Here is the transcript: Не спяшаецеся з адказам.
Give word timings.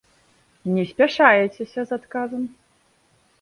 Не 0.77 0.85
спяшаецеся 0.91 1.85
з 1.91 1.95
адказам. 1.99 2.43